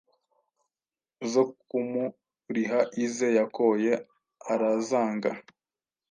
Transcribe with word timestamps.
zo 1.31 1.43
kumuriha 1.67 2.79
ize 3.05 3.27
yakoye, 3.37 3.91
arazanga». 4.53 5.29